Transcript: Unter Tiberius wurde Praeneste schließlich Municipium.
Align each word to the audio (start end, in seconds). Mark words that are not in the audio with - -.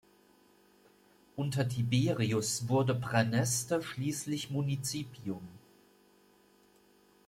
Unter 1.35 1.67
Tiberius 1.69 2.67
wurde 2.67 2.95
Praeneste 2.95 3.83
schließlich 3.83 4.49
Municipium. 4.49 5.47